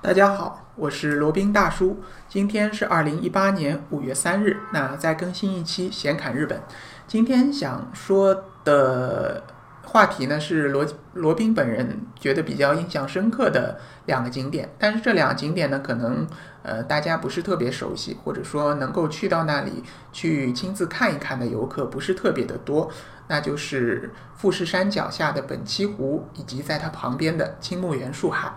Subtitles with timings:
[0.00, 2.00] 大家好，我是罗宾大叔。
[2.28, 6.62] 今天是二零一八年五月三日，那再更新一期闲侃日本。
[7.08, 9.42] 今天想说的
[9.82, 16.24] 话题呢是罗罗宾本人觉得比较印象深刻的两个景点，但是这两个景点呢，可能
[16.62, 22.88] 呃大家不是特别熟悉，或者说能够去到那里去亲自看一看的游客不是特别的多，
[23.26, 28.52] 那就是富士山脚下的本栖湖，以及在它旁边的青木原树海。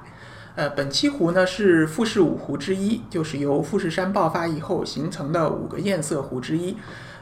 [0.54, 6.76] 呃，本栖湖呢是富士五湖之一，就是由富士山爆发以后形成的五个堰塞湖之一。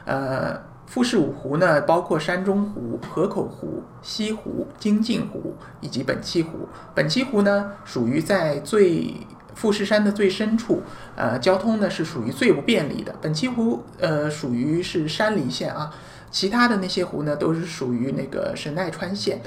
[0.04, 6.68] 呃，富士五湖呢包括山中湖、河口湖、西湖、金镜湖以及本栖湖。
[6.94, 9.14] 本栖湖呢属于在最
[9.54, 10.82] 富士山的最深处，
[11.14, 13.14] 呃，交通呢是属于最不便利的。
[13.22, 15.94] 本栖湖呃属于是山梨县啊，
[16.32, 19.40] 其他的那些湖呢都是属于那个神奈川县，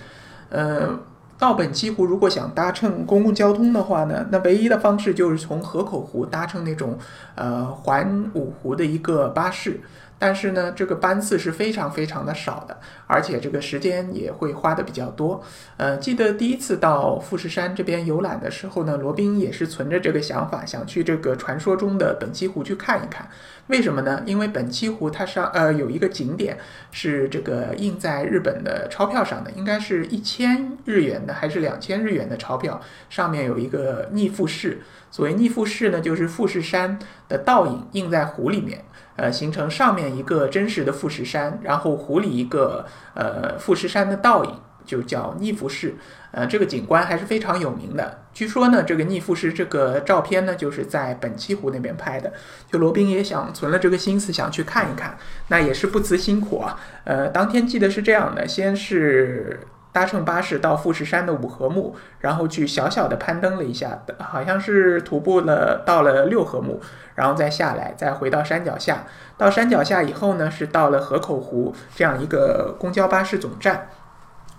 [0.49, 0.97] 呃。
[1.37, 6.97] 到本溪湖，如果想搭乘公共交通的话呢，那唯一的方式就是从河口湖搭乘那种
[7.35, 9.81] 呃环五湖的一个巴士。
[10.19, 15.43] 但是呢，这个班次是非常非常的少的，而且这个时间也会花的比较多。
[15.75, 23.27] 呃，记得第一次到富士山这边游览的时候呢，罗宾也是存着这个想法，想去这个传说中的本栖湖去看一看。
[23.67, 24.21] 为什么呢？
[24.25, 26.57] 因为本栖湖它上呃有一个景点
[26.91, 34.81] 是这个印在日本的钞票上的，应该是一千日元的还是两千日元的钞票，上面有一个逆富士。
[35.11, 36.97] 所谓逆富士呢，就是富士山
[37.29, 38.83] 的倒影印在湖里面。
[39.15, 44.51] 呃，形成上面一个真实的富士山，然后湖里一个呃富士山的倒影，
[44.85, 45.95] 就叫逆富士。
[46.31, 48.21] 呃，这个景观还是非常有名的。
[48.33, 52.33] 据说呢，这个逆富士这个照片呢，就是在本栖湖那边拍的。
[52.71, 55.15] 就罗宾也想存了这个心思，想去看一看，
[55.49, 56.79] 那也是不辞辛苦啊。
[57.03, 59.59] 呃，当天记得是这样的，先是。
[59.93, 66.81] 搭乘巴士到富士山的五合目，然后去小小的攀登了一下，好像是徒步了到了六合目，
[67.13, 69.05] 然后再下来，再回到山脚下。
[69.37, 73.87] 到山脚下以后呢，是到了河口湖这样一个公交巴士总站，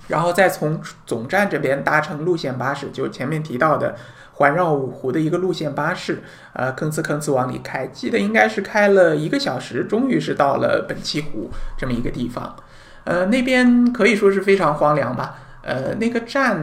[0.07, 3.97] 然后再从总站这边搭乘路线巴士，就前面提到的
[4.35, 6.23] 环绕五湖的一个路线巴士，
[6.53, 12.55] 呃，吭哧吭哧往里开，记得应该是开了一个小时，终于是到了本栖湖这么一个地方。
[13.05, 15.39] 呃，那边可以说是非常荒凉吧。
[15.63, 16.63] 呃，那个站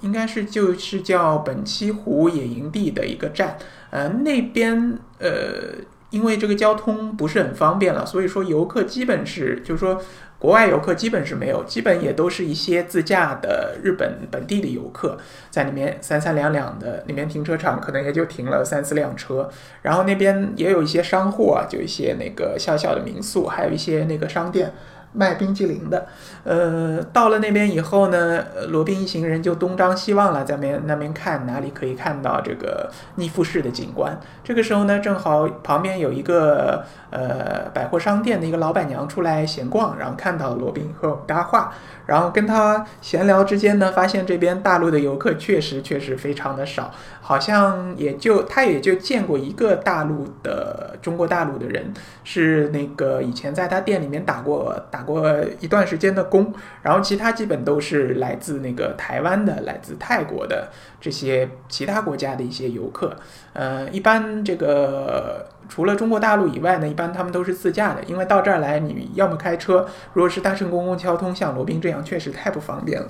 [0.00, 3.56] 应该是就是叫本栖湖野营地的一个站。
[3.90, 5.74] 呃，那边呃，
[6.10, 10.02] 因为这个交通不是很方便了，所以说游客基本是就是说
[10.40, 15.16] 国外游客基本是没有，基本也都是一些自驾的日本本地的游客
[15.48, 19.48] 在里面三三两两的，里面停车场可能也就停了三四辆车。
[19.82, 24.72] 然后那边也有一些商户啊，就一些那个小小的民宿，还有一些那个商店。
[25.12, 26.06] 卖冰激凌的，
[26.44, 34.16] 呃，到了那边以后呢，罗宾一行人就东张西望了，在边那边看哪里可以看到这个逆富士的景观。
[34.44, 41.72] 这个时候呢，正好旁边有一个呃百货商店的一个老板娘出来闲逛，然后看到罗宾和我搭话，
[42.06, 51.92] 然后跟他闲聊之间呢，发现这边大陆的游客确实确实非常的少，好像也就他也就见过一个大陆的中国大陆的人，
[52.22, 54.99] 是那个以前在他店里面打过打。
[55.00, 56.52] 打过一段时间的工，
[56.82, 60.68] 然后其他基本都是来自那个台湾的、来自泰国的
[61.00, 63.16] 这些其他国家的一些游客。
[63.54, 73.08] 呃，一般这个除了中国大陆以外呢，一般他们都是自驾的，因为到这儿来，你要么开车，如果是搭乘公共交通，像罗宾这样确实太不方便了。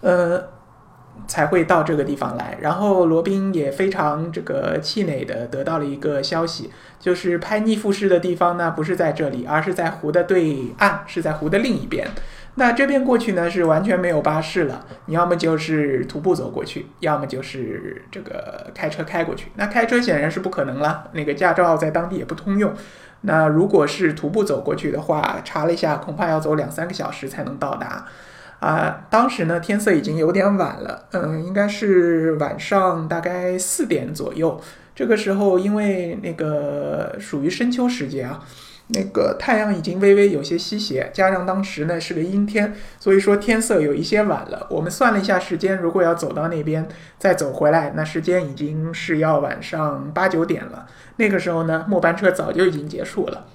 [0.00, 0.44] 呃。
[1.32, 6.70] 才会到这个地方来，然后罗宾也非常这个气馁的得到了一个消息，
[7.00, 12.06] 就是拍逆富士的地方呢不是在这里，而是在湖的对岸，是在湖的另一边。
[12.56, 19.50] 那这边过去呢是完全没有巴士了，你要么就是徒步走过去，要么就是这个开车开过去。
[19.54, 22.74] 那开车显然是不可能了，那个驾照在当地也不通用。
[23.22, 28.04] 那如果是徒步走过去的话，查了一下，恐怕要走两三个小时才能到达。
[28.62, 34.60] 啊，当时呢天色已经有点晚了，嗯，应该是晚上大概四点左右。
[34.94, 38.40] 这个时候，因为那个属于深秋时节啊，
[38.88, 44.64] 那个太阳已经微微有些西斜，加上当时呢是个阴天，所以说天色有一些晚了。
[44.70, 46.86] 我们算了一下时间，如果要走到那边
[47.18, 50.86] 再走回来，那时间已经是要晚上八九点了。
[51.16, 53.46] 那个时候呢，末班车早就已经结束了。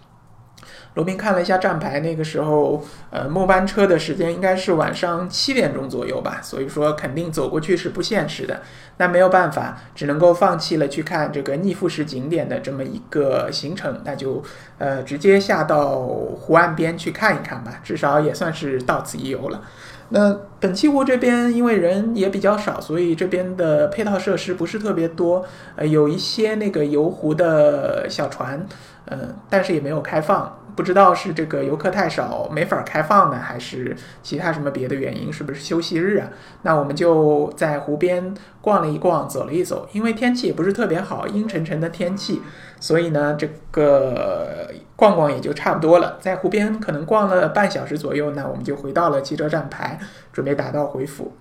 [0.98, 8.62] 罗宾看了一下站牌，那个时候，呃，末班车的时间应该是晚上七点钟左右吧，所以说肯定走过去是不现实的。
[8.98, 14.42] 那没有办法，只能够放弃了去看这个逆富士景点的这么一个行程，那就
[14.80, 19.62] 呃直接下到湖岸边去看一看吧，至少也算是到此一游了。
[20.10, 25.46] 那本溪湖这边因为人也比较少，所以这边的配套设施不是特别多。
[25.76, 28.66] 呃，有一些那个游湖的小船，
[29.06, 30.58] 嗯，但是也没有开放。
[30.78, 35.34] 不知道是这个游客太少没法开放呢，还是其他什么别的原因？
[35.34, 36.30] 是不是休息日啊？
[36.62, 39.90] 那我们就在湖边逛了一逛，走了一走。
[39.92, 42.44] 因为天气也不是特别好，阴沉沉的天气，
[42.80, 46.20] 所以呢，这个逛逛也就差不多了。
[46.22, 50.00] 在湖边可能逛了半小时左右，那我们就回到了汽车站牌，
[50.32, 51.34] 准备打道回府。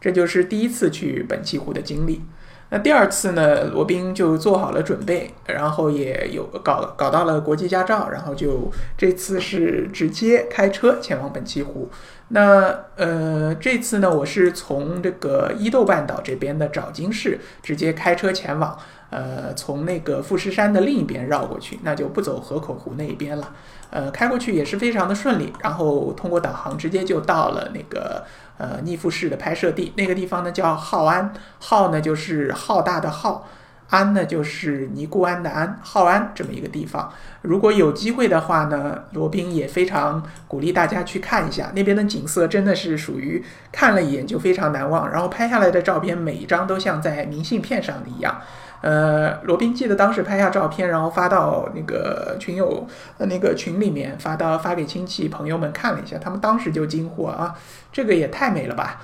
[0.00, 2.22] 这就是第一次去本溪湖的经历。
[2.70, 11.90] 那第二次呢，罗宾就做好了准备，然后也有搞搞到了国际驾照，然后就这次是直接开车前往本溪湖。
[12.30, 18.76] 那呃，这次呢，我是从这个伊豆半岛这边的沼津市直接开车前往，
[19.10, 23.52] 呃，从那个富士山的另一边绕过去，那就不走河口湖那一边了。
[23.90, 28.24] 呃，开过去也是非常的顺利，然后通过导航直接就到了那个。
[28.60, 33.48] 呃，逆富士的拍摄地，那个地方呢叫浩安，浩呢就是浩大的浩，
[33.90, 37.12] 安呢就是尼姑庵的安，浩安这么一个地方。
[37.42, 48.40] 如果有机会的话呢，罗宾也非常鼓励大家去看一下那边的景色，真的是属于看了一眼就非常难忘，然后拍下来的照片每一张都像在明信片上的一样。
[48.82, 52.86] 呃，罗宾记得当时拍下照片，然后发到那个群友
[53.18, 57.54] 那个群里面，发到发给亲戚朋友们看了一下，他们当时就惊呼啊，
[57.92, 59.02] 这个也太美了吧！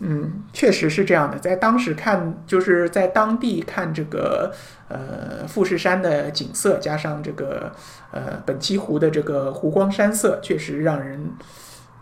[0.00, 4.52] 嗯，确实是这样的，在当时看，就是在当地看这个
[4.88, 7.72] 呃富士山的景色，加上这个
[8.10, 11.32] 呃本溪湖的这个湖光山色，确实让人。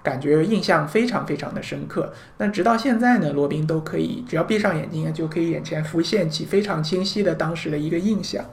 [0.05, 2.13] 感觉印象非常非常的深刻。
[2.39, 8.45] 那直到现在呢，罗宾都可以只要闭上眼睛就可以眼前浮现起非常清晰的当时的一个印象。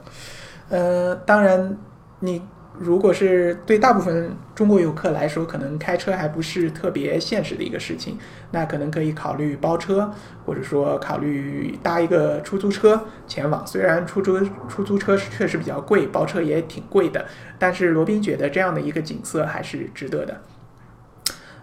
[0.68, 1.76] 呃，当然，
[2.20, 2.40] 你
[2.82, 8.16] 如果是对大部分中国游客来说，可能开车还不是特别现实的一个事情，
[8.52, 10.10] 那可能可以考虑包车，
[10.46, 13.66] 或者说考虑搭一个出租车前往。
[13.66, 17.26] 虽然出租出租车确实比较贵，包车也挺贵的，
[17.58, 20.40] 但是罗宾觉得这样的一个景色还是值得的。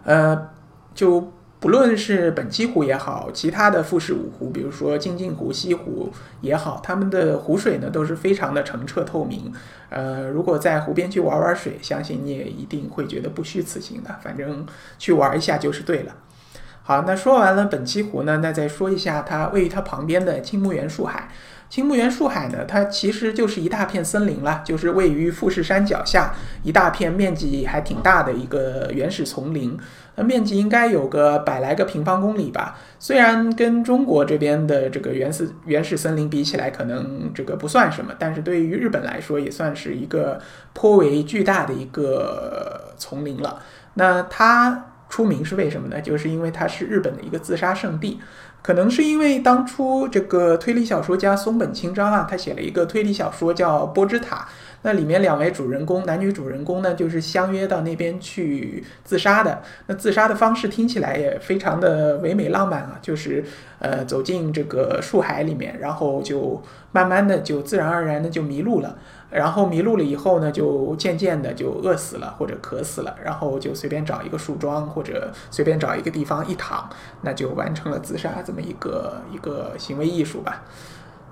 [0.03, 0.49] 呃，
[0.93, 6.12] 就不论是本溪湖也好，其他的富士五湖，比如说金镜湖、西湖
[6.42, 9.51] 也好，它们的湖水呢都是非常的澄澈透明。
[9.89, 14.15] 呃，如果在湖边去玩玩水，相信你也一定会觉得不虚此行的。
[14.21, 14.65] 反正
[15.00, 16.15] 去玩一下就是对了。
[16.83, 21.30] 好，那说完了本溪湖呢，那再说一下它位于它旁边的青木原树海。
[21.69, 26.33] 青木原树海呢，它其实就是一大片森林了，就是位于富士山脚下
[26.63, 29.77] 一大片面积还挺大的一个原始丛林，
[30.15, 32.79] 那面积应该有个百来个平方公里吧。
[32.99, 40.39] 虽然跟中国这边的这个原始原始森林比起来，可能这个不算什么，但是对于日本来说，也算是一个
[40.73, 43.61] 颇为巨大的一个丛林了。
[43.95, 46.01] 那它出名是为什么呢？
[46.01, 48.19] 就是因为它是日本的一个自杀圣地。
[48.62, 54.36] 可能是因为当初这个推理小说家松本清张啊，他写了一个推理小说叫《波之塔》，
[54.87, 59.61] 那里面两位主人公，男女主人公呢，就是相约到那边去自杀的。
[59.87, 63.43] 那自杀的方式听起来也非常的唯美浪漫啊，就是
[63.79, 66.63] 呃走进这个树海里面，然后就
[66.93, 68.97] 慢慢的就自然而然的就迷路了。
[69.29, 76.89] 然后迷路了以后呢，就渐渐的就饿死了或者渴死了，然后就随便找一个树桩或者随便找一个地方一躺，
[77.23, 80.63] 那就完成了自杀这么一个一个行为艺术吧。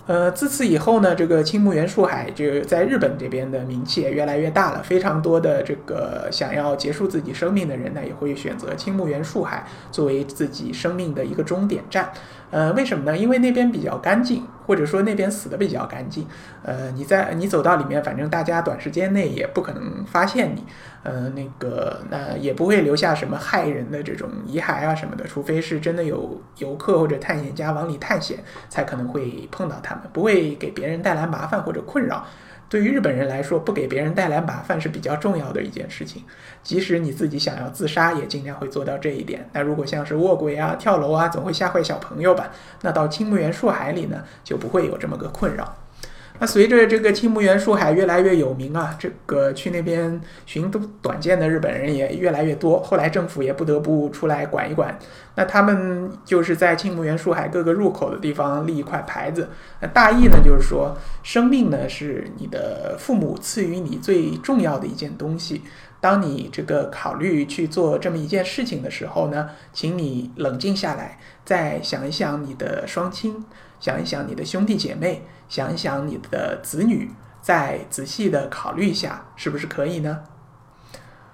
[0.07, 4.83] 呃，自此以后呢，这个青木原树海就在日本这边的名气也越来越大了。
[4.83, 12.12] 非常多的这个想要结束自己生命的人呢，也会选择青木原树海作为自己生命的一个终点站。
[12.51, 13.17] 呃，为什么呢？
[13.17, 16.27] 因为那边比较干净，或者说那边死的比较干净。
[16.63, 20.63] 呃，你在你走到里面，反正大家短时间内也不可能发现你。
[21.03, 32.25] 呃，那个那也不会留下什么害人的这种遗骸啊什么的，除非是真的有游客或者探险家往里探险，才可能会碰到他们，不会给别人带来麻烦或者困扰。
[32.67, 36.24] 对于日本人来说，不给别人带来麻烦是比较重要的一件事情。
[36.63, 39.48] 即使你自己想要自杀，也尽量会做到这一点。
[39.53, 42.51] 那如果像是卧轨啊、跳楼啊，总会吓坏小朋友吧？
[42.81, 45.75] 那到青木原树海里呢，就不会有这么个困扰。
[46.39, 50.70] 那随着这个青木原树海越来越有名啊，这个去那边寻
[51.01, 52.82] 短见的日本人也越来越多。
[52.82, 54.98] 后来政府也不得不出来管一管。
[55.36, 59.50] 那他们就是在青木原树海各个入口的地方立一块牌子。
[59.82, 65.62] 那大意呢，就是说生命呢是你的父母赐予你最重要的一件东西。
[66.01, 73.44] 当你这个考虑去做这么一件事情的时候呢，请你冷静下来，再想一想你的双亲，
[73.79, 75.24] 想一想你的兄弟姐妹。
[75.48, 80.24] 想一想你的子女，再仔细的考虑一下，是不是可以呢？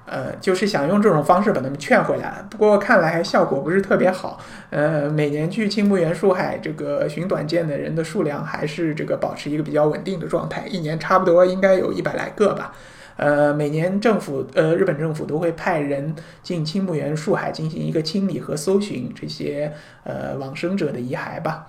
[0.05, 2.45] 呃，就是想用这种方式把他们劝回来。
[2.49, 4.37] 不过看来效果不是特别好。
[4.69, 12.73] 呃，每年去青木原树海这个寻短见的人的数量还是这个保持一个比较稳定的状态，一年差不多应该有一百来个吧。
[13.15, 19.71] 呃，每年政府呃，日本政府都会派人进青木原树海进行一个清理和搜寻这些
[20.03, 21.65] 呃往生者的遗骸吧。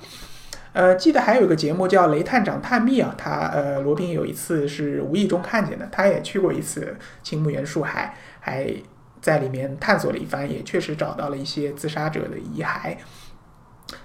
[0.72, 8.72] 呃，记得还有个节目叫《雷探长探秘》啊，他呃罗宾有一次是无意中看见的，他也去过一次青木原树海，还
[9.20, 12.96] 在里面探索了一番，也确实找到了一些自杀者的遗骸。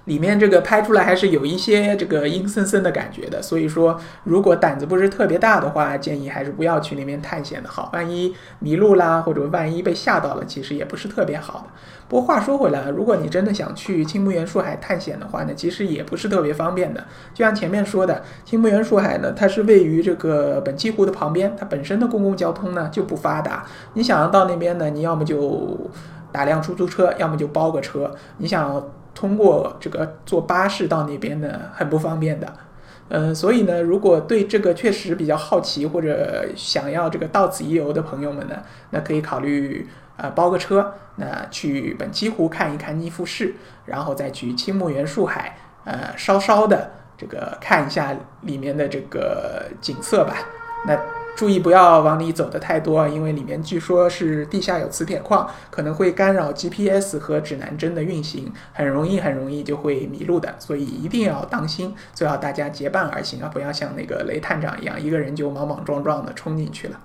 [0.07, 7.89] 里面这个拍出来还是有一些这个阴森森的感觉的，所以说如果胆子不是特别大的话，建议还是不要去那边探险的好。
[7.93, 11.65] 万一迷路啦，或者万一被吓到了，其实也不是特别好的。
[12.07, 17.05] 不过话说回来，如果你真的想去青木原树海探险的话呢，其实也不是特别方便的。
[17.33, 23.65] 就像前面说的，青木原树海呢，它是位于这个本栖湖的旁边，它本身的公共交通呢就不发达。
[23.93, 25.77] 你想要到那边呢，你要么就
[26.31, 28.09] 打辆出租车，要么就包个车。
[28.37, 28.81] 你想。
[29.17, 32.53] 通过这个坐巴士到那边呢，很不方便的，
[33.09, 43.55] 嗯，所以呢，如果对这个确实比较好奇或者想要这个到此一游的朋友们呢，那可以考虑啊包个车，那去本栖湖看一看逆富士，
[43.85, 50.35] 然后再去青木原树海，呃，稍稍的这个看一下里面的这个景色吧，
[50.85, 50.95] 那。
[51.37, 66.99] 注意不要往里走的太多，因为里面据说是地下有磁铁矿，可能会干扰 GPS 和指南针的运行，很容易很容易就会迷路的，所以一定要当心，最好大家结伴而行啊，不要像那个雷探长一样，一个人就莽莽撞撞的冲进去了。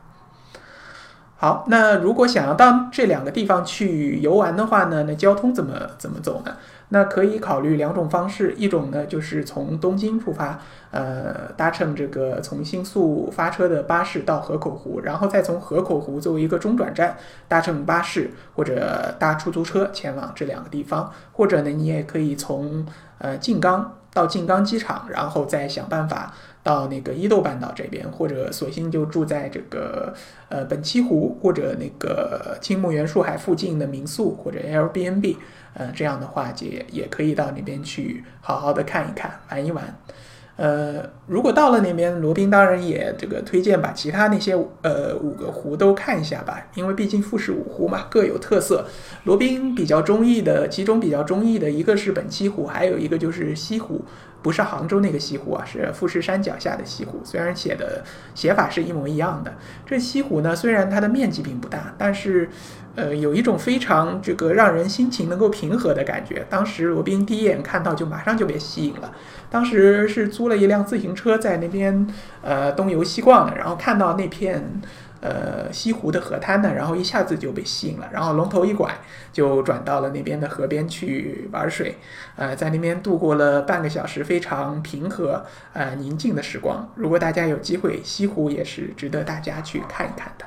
[1.36, 6.56] 好，那如果想要到这两个地方去游玩的话呢，那交通怎么怎么走呢？
[6.94, 17.16] 那可以考虑两种方式，一种呢就是从东京出发，呃，搭乘这个从新宿发车的巴士到河口湖，然后再从河口湖作为一个中转站，
[17.48, 30.12] 搭乘巴士或者搭出租车前往这两个地方，或者呢你也可以从呃静冈到静冈机场，然后再想办法到那个伊豆半岛这边，或者索性就住在这个
[30.50, 35.36] 呃本栖湖或者那个青木原树海附近的民宿或者 Airbnb。
[35.74, 39.84] 呃，这样的话也也可以到那边去好好的看一看，玩一玩。
[40.54, 44.52] 呃，如果到了那边，罗宾当然也这个推荐把其他那些
[44.82, 48.86] 呃五个湖都看一下吧，因为毕竟富士五湖嘛，各有特色。
[49.24, 54.04] 罗宾比较中意的，其中比较中意的一个是本栖湖，还有一个就是西湖。
[54.42, 57.20] 不是杭州那个西湖啊，是富士山脚下的西湖。
[57.24, 58.02] 虽然写的
[58.34, 59.54] 写法是一模一样的，
[59.86, 62.48] 这西湖呢，虽然它的面积并不大，但是，
[62.96, 66.44] 呃，有一种非常这个让人心情能够平和的感觉。
[66.50, 69.12] 当时罗宾第一眼看到就马上就被吸引了。
[69.48, 72.06] 当时是租了一辆自行车在那边
[72.42, 74.82] 呃东游西逛的，然后看到那片。
[75.22, 78.92] 呃，西湖的河滩呢，然后一下子就被吸引了，然后龙头一拐，
[79.32, 81.96] 就转到了那边的河边去玩水，
[82.34, 86.88] 呃，在那边度过了半个小时非常平和、呃宁静的时光。
[86.96, 90.44] 如果大家有机会，西湖也是值得大家去看一看的。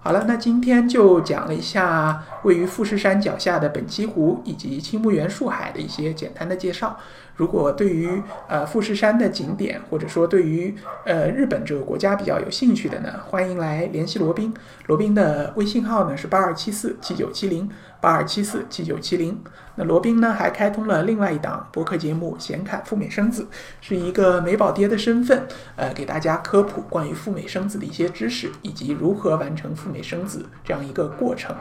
[0.00, 6.96] 好了，那今天就讲了一下位于富士山脚下的本栖湖以及青木原树海的一些简单的介绍。
[7.36, 10.74] 如果对于呃富士山的景点，或者说对于
[11.04, 14.54] 呃日本这个国家比较有兴趣的呢，欢迎来联系罗宾。
[14.86, 17.68] 罗宾的微信号呢是八二七四七九七零
[18.00, 19.38] 八二七四七九七零。
[19.76, 23.42] 那罗宾呢还开通了另外一档博客节目《显侃赴美生子》，
[23.80, 25.42] 是一个美宝爹的身份，
[25.74, 31.56] 呃，给大家科普关于赴美生子的一些知识，以及如何完成赴美生子这样一个过程。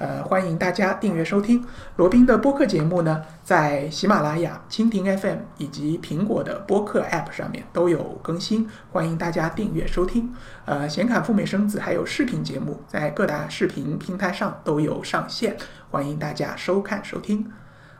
[0.00, 1.64] 呃，欢迎大家订阅收听
[1.94, 10.32] 罗宾的播客节目呢，在喜马拉雅、蜻蜓 FM 以及苹果的播客 App 上面都有更新，欢迎大家订阅收听。
[10.64, 15.56] 呃，显卡赴美生子还有视频节目，在各大视频平台上都有上线，
[15.90, 17.50] 欢迎大家收看收听。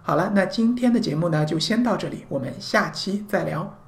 [0.02, 3.81] 好了，那今天的节目呢就先到这里，我们下期再聊。